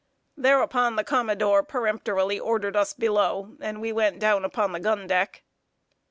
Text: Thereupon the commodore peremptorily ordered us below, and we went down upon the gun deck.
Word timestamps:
Thereupon 0.35 0.95
the 0.95 1.03
commodore 1.03 1.61
peremptorily 1.61 2.39
ordered 2.39 2.75
us 2.75 2.91
below, 2.91 3.55
and 3.61 3.79
we 3.79 3.91
went 3.91 4.17
down 4.17 4.43
upon 4.43 4.71
the 4.71 4.79
gun 4.79 5.05
deck. 5.05 5.43